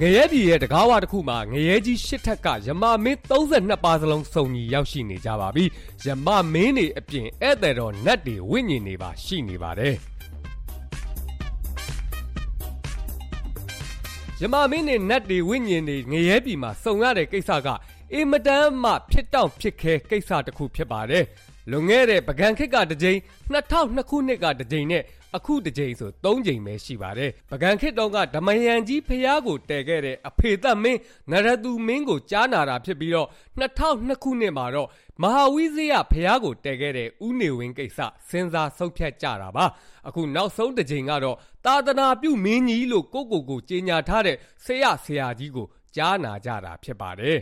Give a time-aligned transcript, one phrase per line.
[0.00, 5.64] ငရဲပြည်ရဲ့တကားဝတစ်ခုမှာငရဲကြီးရှစ်ထက်ကယမမင်း32ပါးစလုံးစုံညီရောက်ရှိနေကြပါပြီ
[6.04, 9.94] ယမမင်းတွေအပြင်ဧည့်သည်တော်နတ်တွေဝိညာဉ်တွေပါရှိနေပါတယ်
[14.40, 17.68] ယမမင်းနဲ့နတ်တွေဝိညာဉ်တွေငရဲပြည်မှာစုံရတဲ့ကိစ္စက
[18.12, 21.24] အင်မတန်မှဖြစ်တောင့်ဖြစ်ခဲကိစ္စတစ်ခုဖြစ်ပါတယ်
[21.70, 23.18] လွန်ခဲ့တဲ့ပကံခစ်ကတစ်ကြိမ်
[23.52, 25.02] 2002ခုနှစ်ကတစ်ကြိမ်နဲ့
[25.36, 31.00] အခုတစ်ကြိမ်ဆို၃ကြိမ်ပဲရှိပါတယ်ပကံခစ်တောင်ကဓမယန်ကြီးဖျားကိုတည်ခဲ့တဲ့အဖေသက်မင်း
[31.30, 33.28] နရသူမင်းကိုကြားနာတာဖြစ်ပြီးတော့
[33.58, 34.88] 2002ခုနှစ်မှာတော့
[35.22, 39.66] မဟာဝိဇယဖျားကိုတည်ခဲ့တဲ့ဥနေဝင်းကိစ္စစဉ်းစားဆုံးဖြတ်ကြတာပါ
[40.08, 47.38] အခုနောက်ဆုံးတစ်ကြိမ်ကတော့သာသနာပြုမင်းကြီးလို့ကိုကိုကိုကြေညာထားတဲ့ဆရာဆရာကြီးကိုကြားနာကြတာဖြစ်ပါတယ်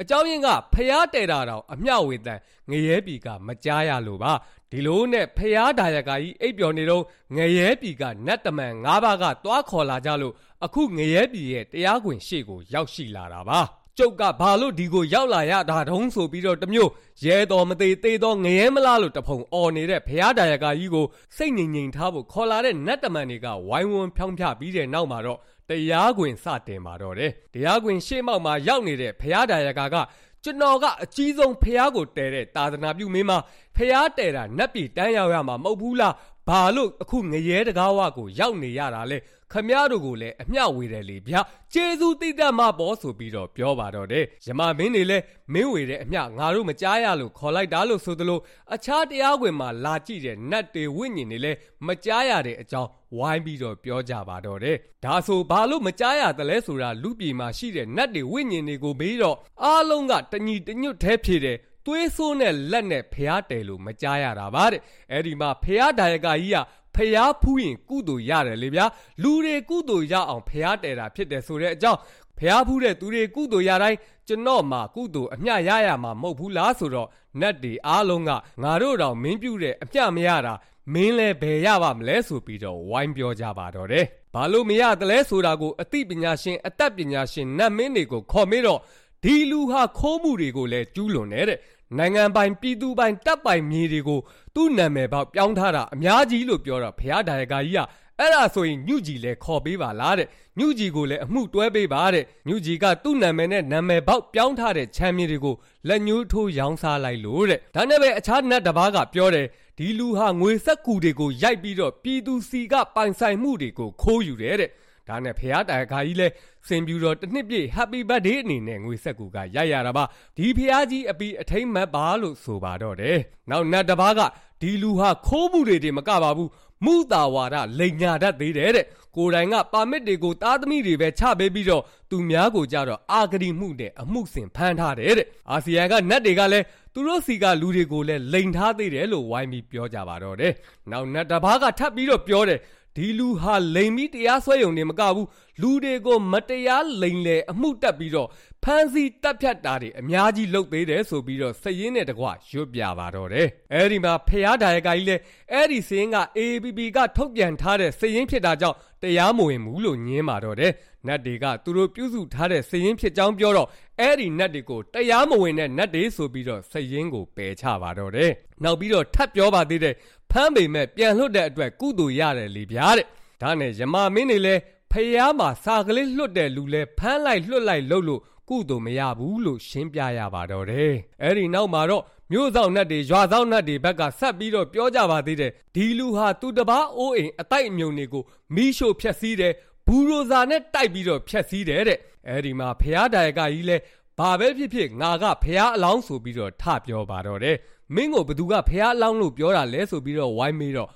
[0.00, 2.40] အကြောင်းရင်းကဖျားတဲတာတော့အမျှဝေတန်
[2.70, 4.32] ငရဲပြီကမကြားရလို့ပါ
[4.70, 7.04] ဒီလိုနဲ့ဖျားဒါယကာကြီးအိပ်ပျော်နေတော့
[7.36, 13.60] ငရဲပြီကနတ်တမန်၅ပါးကတွားခေါ်လာကြလို့အခုငရဲပြီရဲ့တရားခွင်ရှေ့ကိုရောက်ရှိလာတာပါ
[13.98, 16.90] ကျုပ်ကဘာလို့ဒီကိုရောက်လာရတာတုံးဆိုပြီးတော့တမျိုး
[17.24, 25.38] ရဲတော်မသေးသေးတော့ငရဲမလားလို့တဖုံអော်နေတဲ့ဖျားဒါယကာကြီးကိုစိတ်ငြိမ်ငြိမ်ထားဖို့ခေါ်လာတဲ့နတ်တမန်တွေကဝိုင်းဝန်းဖြောင်းဖြပြီးတဲ့နောက်မှာတော့
[25.70, 29.96] တရားခွင်စတင်ပါတော့တယ်တရားခွင်ရှေ့မောက်မှာရောက်နေတဲ့ဖျားဒါယကာက
[30.44, 33.32] ကျွန်တော်ကအကြီးဆုံးဖះကိုတဲတဲ့တာသနာပြုမင်းမ
[33.76, 36.14] ဖះတဲတာနတ်ပြည်တန်းရောက်ရမှာမဟုတ်ဘူးလား
[36.50, 39.18] ဘာလို့အခုငရဲတကားဝကိုရောက်နေရတာလဲ
[39.52, 41.40] ခမည်းတော်ကိုလည်းအမျှဝေတယ်လေဗျာ
[41.72, 48.40] ကျေးဇူးတိတ်တတ်မှာပေါ်ဆိုပြီးတော့ပြောပါတော့တယ်ယမမင်းတွေလည်းမင်းဝေတဲ့အမျှငါတို့မကြားရလို့ခေါ်လိုက်တာလို့ဆိုသလို
[48.74, 61.56] အခြားတရားဝင်မှာလာကြည့်တဲ့နတ်တွေဝိညာဉ်တွေလည်းမကြားရတဲ့အကြောင်းဝိုင်းပြီးတော့ပြောကြပါတော့တယ်ဒါဆိုဘာလို့မကြားရသလဲဆိုတာလူပြည်မှာရှိတဲ့နတ်တွေဝိညာဉ်တွေကိုပြီးတော့အားလုံးကတညီတညွတ်သေးဖြေတယ်
[61.86, 64.80] သွေးဆိုးနဲ့လက်နဲ့ဖျားတယ်လို့မကြားရတာပါတဲ့
[65.12, 66.56] အဲ့ဒီမှာဖျားဒါယကကြီးက
[66.96, 68.86] ဖျားဖူးရင်ကုသိုလ်ရတယ်လေဗျာ
[69.22, 72.00] လူတွေကုသိုလ်ရအောင်ဖျားတယ်တာဖြစ်တယ်ဆိုတဲ့အကြောင်း
[72.38, 73.98] ဖျားဖူးတဲ့သူတွေကုသိုလ်ရတိုင်း
[74.28, 77.08] ကျွန်တော်မှကုသိုလ်အမျှရရမှာမဟုတ်ဘူးလားဆိုတော့
[77.40, 78.30] နတ်တွေအားလုံးက
[78.62, 80.54] ငါတို့တောင်မင်းပြုတဲ့အမျှမရတာ
[80.92, 84.04] မင်းလဲဘယ်ရပါမလဲဆိုပြီးတော့ဝိုင်းပြောကြပါတော့တယ်
[84.34, 88.80] ဘာလို့မရတလဲဆိုတာကိုအသိပညာရှင်အတတ်ပညာရှင်နတ်မင်းတွေကိုခေါ်မေးတော့
[89.24, 91.58] ဒီလူဟာခိုးမှုတွေကိုလည်းကျူးလွန်နေတဲ့
[91.98, 94.20] နိုင်ငံပိုင်ပြည်သူပိုင်တပ်ပိုင်မြေတွေကို
[94.54, 97.80] သူ့နာမည်ပေါက်ပြောင်းထားတာအများကြီးလို့ပြောတော့ဖះဒါယကာကြီးက
[98.18, 105.54] အဲ့ဒါဆိုရင်ညုကြီးလည်းခေါ်ပေးပါလားတဲ့ညုကြီးကိုလည်းအမှုတွဲပေးပါတဲ့ညုကြီးကသူ့နာမည်နဲ့နာမည်ပေါက်ပြောင်းထားတဲ့ချမ်းမြေတွေကို
[105.88, 109.46] လက်ညှိုးထိုးရောင်းစားလိုက်လို့တဲ့ဒါနဲ့ပဲအခြားနတ်တစ်ပါးကပြောတယ်
[109.78, 114.70] ဒီလူဟာငွေဆက်ကူတွေကိုရိုက်ပြီးတော့ပြည်သူစီကပိုင်ဆိုင်မှုတွေကိုခိုးယူတယ်တဲ့
[115.10, 116.28] ဒါနဲ့ဖះတိုင်ခါကြီးလဲ
[116.68, 120.04] စင်ပြူတော်တစ်နှစ်ပြည့် Happy Birthday အနေနဲ့ငွေဆက်ကူကရိုက်ရတာပါ
[120.36, 123.18] ဒီဖះကြီးအပီအထိမ့်မတ်ပါလို့ဆိုပါတော့တယ်
[123.50, 124.20] နောက်နတ်တစ်ပါးက
[124.62, 126.50] ဒီလူဟာခိုးမှုတွေတွေမကပါဘူး
[126.84, 136.64] မူတာဝါဒလိန်ညာတတ်သေးတယ်တဲ့ကိုယ်တိုင်ကပါမစ်တွေကိုတားသမီတွေပဲချပေးပြီးတော့သူများကိုကြတော့အာဂရီမှုနဲ့အမှုစင်ဖမ်းထားတယ်တဲ့အာဆီယံကနတ်တွေကလည်း
[136.94, 140.52] သူတို့စီကလူတွေကိုလည်းလိန်ထားသေးတယ်လို့ဝိုင်းပြီးပြောကြပါတော့တယ်
[140.90, 142.60] နောက်နတ်တစ်ပါးကထပ်ပြီးတော့ပြောတယ်
[142.96, 145.28] ဒီလူဟာလိန်ပြီးတရားစွဲရုံနေမကဘူး
[145.60, 148.28] လူတွေကိုမတရားလိန်လေအမှုတက်ပြီးတော့
[148.64, 155.16] ဖမ်းဆီးတပ်ဖြတ်တာတွေအများကြီးလုပ်သေးတယ်ဆိုပြီးတော့စည်ရင်းနဲ့တကွရွတ်ပြပါတော့တယ်အဲဒီမှာဖះဒါယကကြီးလဲ
[155.52, 160.72] အဲ့ဒီစည်ရင်းက AAPP ကထုတ်ပြန်ထားတဲ့စည်ရင်းဖြစ်တာကြောင့်တရားမဝင်ဘူးလို့ညင်းပါတော့တယ်
[161.06, 163.68] နတ်တွေကသူတို့ပြုစုထားတဲ့စည်ရင်းဖြစ်ကြောင်းပြောတော့
[164.00, 168.30] အဲ့ဒီနတ်တွေကိုတရားမဝင်တဲ့နတ်တွေဆိုပြီးတော့စည်ရင်းကိုပယ်ချပါတော့တယ်
[168.64, 169.94] နောက်ပြီးတော့ထပ်ပြောပါသေးတယ်
[170.30, 173.06] ဖမ်းပေမဲ့ပြန်လွတ်တဲ့အတွက်ကုသိုလ်ရတယ်လေဗျာတဲ့
[173.42, 174.54] ဒါနဲ့ယမမင်းတွေလဲ
[174.92, 178.20] ဖះမှာစာကလေးလွတ်တဲ့လူလဲဖမ်းလိုက်လွတ်လိုက်လို့လို့
[178.50, 182.02] ကုသိုလ်မရဘူးလို့ရှင်းပြရပါတော့တယ်အဲ့ဒီနောက်မှာတော့
[182.32, 188.24] မြို့ဆောင်နှက်တွေရွာဆောင်နှက်တွေဘက်ကဆက်ပြီးတော့ပြောကြပါသေးတယ်ဒီလူဟာသူတပားအိုးအိမ်အတိုက်အမြုံတွေကို
[188.54, 189.52] မီးရှို့ဖျက်ဆီးတယ်
[189.86, 193.76] ဘူရိုဇာနဲ့တိုက်ပြီးတော့ဖျက်ဆီးတယ်တဲ့အဲ့ဒီမှာဖះဒါယကကြီးလဲ
[194.18, 197.56] ဘာပဲဖြစ်ဖြစ်ငါကဖះအလောင်းဆိုပြီးတော့ထပြောပါတော့တယ်
[197.94, 200.88] မင်းကိုဘသူကဖះအလောင်းလို့ပြောတာလဲဆိုပြီးတော့ဝိုင်းမေးတော့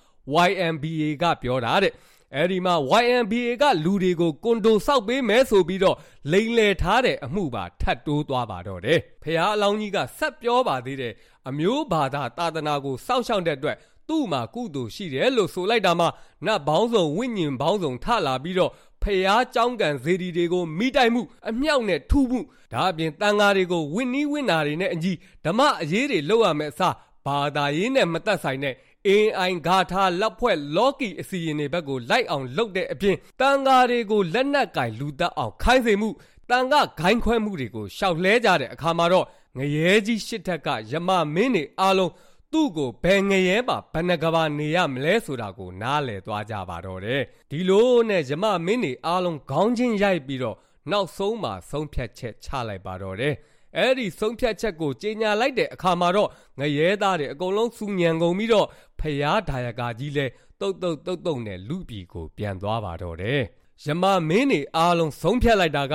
[0.48, 1.92] YMBA ကပြောတာတဲ့
[2.35, 5.97] အဲ့ဒီမှာ YMBA ကလူတွေကိုကွန်ဒိုစောက်ပေးမယ်ဆိုပြီးတော့
[6.31, 11.13] လိန်လေထားတဲ့အမှုပါထတ်တိုးသွားပါတော့တယ်ဖះအလောင်းကြီးကဆက်ပြောပါသေးတယ်
[11.49, 13.77] အမျိုးဘာသာတာသနာကိုစောင့်ရှောက်တဲ့အတွက်
[14.09, 16.05] သူ့မှာကုသိုလ်ရှိတယ်လို့ဆိုလိုက်တာမှ
[16.45, 18.71] နတ်ဘောင်းဆောင်ဝိညာဉ်ဘောင်းဆောင်ထလာပြီးတော့
[19.03, 22.39] ဖျားเจ้าကန်ဇေဒီတွေကိုမိတိုက်မှုအမြောက်နဲ့ထုမှု
[22.73, 25.11] ဒါအပြင်တန်ဃာတွေကိုဝင်းနီးဝင်းနာတွေနဲ့အညီ
[25.45, 26.95] ဓမ္မအရေးတွေလောက်ရမယ်အစား
[27.25, 28.75] ဘာသာရေးနဲ့မသက်ဆိုင်တဲ့
[29.06, 36.10] အင်းအိုင်ဂါထာလက်ဖွဲ့လော်ကီအစီရင်တွေဘက်ကိုလိုက်အောင်လုပ်တဲ့အပြင်တန်ဃာတွေကိုလက်နက်ကင်လူသက်အောင်ခိုင်းစေမှု
[36.50, 39.26] တန်ဃာဂိုင်းခွဲမှုတွေကိုရှောက်လဲကြတဲ့အခါမှာတော့
[39.58, 42.12] ငရဲကြီးရှစ်ထက်ကယမမင်းတွေအားလုံး
[42.52, 50.56] သူ့ကိုဘယ်ငရဲပါဘဏ္ဍကဘာနေရမလဲဆိုတာကိုနားလည်သွားကြပါတော့တယ်ဒီလိုနဲ့ယမမင်းတွေအားလုံးခေါင်းချင်းရိုက်ပြီးတော့
[50.90, 53.34] နောက်ဆုံးမှာဆုံးဖြတ်ချက်ချလိုက်ပါတော့တယ်
[53.78, 56.30] အဲ့ဒီဆုံးဖြတ်ချက်ကိုကြေညာလိုက်တဲ့အခါမှာတော့
[56.60, 58.66] ငရဲသားတွေအကုန်လုံးစူညံကုန်ပြီးတော့
[59.00, 60.26] ဖျားဒါယကာကြီးလဲ
[60.60, 63.40] တုတ်တုတ်တုတ်တုတ်နဲ့လူပြည်ကိုပြန်သွားပါတော့တယ်
[63.84, 65.94] ယမမင်းနေအားလုံးဆုံးဖြတ်လိုက်တာက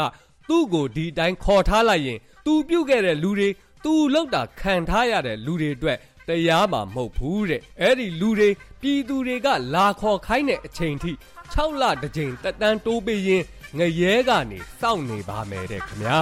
[0.49, 3.49] သူ့ကိုဒီတိုင်းခေါ်ထားလိုက်ရင် သူပြုတ်ခဲ့တဲ့လူတွေ
[3.83, 5.97] သူလောက်တာခံထားရတဲ့လူတွေအတွက်
[6.27, 8.49] တရားမှာမဟုတ်ဘူးတဲ့အဲ့ဒီလူတွေ
[8.81, 11.11] ပြည်သူတွေကလာခေါ်ခိုင်းတဲ့အချိန်ထိ
[11.45, 13.43] 6လတစ်ကြိမ်တက်တန်းတိုးပေးရင်
[13.77, 16.17] ငရဲကနေစောင့်နေပါမယ်တဲ့ခင်ဗျာ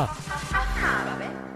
[0.81, 1.46] ဟာပါပဲ